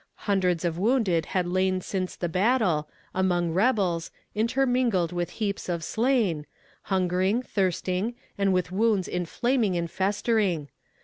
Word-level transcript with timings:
Hundreds 0.25 0.65
of 0.65 0.79
wounded 0.79 1.27
had 1.27 1.45
lain 1.45 1.79
since 1.79 2.15
the 2.15 2.27
battle, 2.27 2.89
among 3.13 3.51
rebels, 3.51 4.09
intermingled 4.33 5.11
with 5.11 5.29
heaps 5.29 5.69
of 5.69 5.83
slain 5.83 6.47
hungering, 6.85 7.43
thirsting, 7.43 8.15
and 8.35 8.51
with 8.51 8.71
wounds 8.71 9.07
inflaming 9.07 9.77
and 9.77 9.91
festering. 9.91 10.69